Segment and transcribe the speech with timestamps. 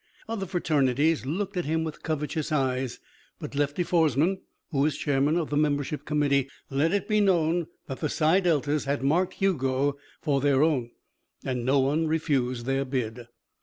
[0.27, 2.99] Other fraternities looked at him with covetous eyes,
[3.39, 7.99] but Lefty Foresman, who was chairman of the membership committee, let it be known that
[7.99, 10.89] the Psi Deltas had marked Hugo for their own.
[11.45, 13.27] And no one refused their bid.